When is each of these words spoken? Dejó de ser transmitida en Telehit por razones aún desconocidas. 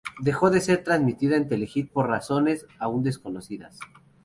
Dejó 0.19 0.49
de 0.49 0.61
ser 0.61 0.83
transmitida 0.83 1.37
en 1.37 1.47
Telehit 1.47 1.91
por 1.91 2.07
razones 2.09 2.65
aún 2.79 3.03
desconocidas. 3.03 3.77